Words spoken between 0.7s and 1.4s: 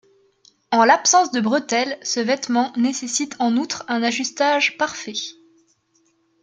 En l'absence de